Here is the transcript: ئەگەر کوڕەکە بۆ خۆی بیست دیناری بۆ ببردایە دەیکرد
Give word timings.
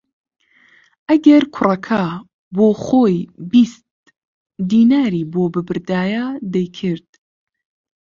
ئەگەر 1.09 1.43
کوڕەکە 1.55 2.03
بۆ 2.55 2.67
خۆی 2.83 3.17
بیست 3.51 3.85
دیناری 4.71 5.23
بۆ 5.33 5.43
ببردایە 5.53 6.25
دەیکرد 6.53 7.09